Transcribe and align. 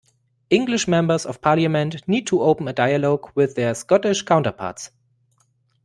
English 0.49 0.87
Members 0.87 1.27
of 1.27 1.41
Parliament 1.41 2.07
need 2.07 2.25
to 2.25 2.41
open 2.41 2.67
a 2.67 2.73
dialogue 2.73 3.29
with 3.35 3.53
their 3.53 3.75
Scottish 3.75 4.23
counterparts. 4.23 4.89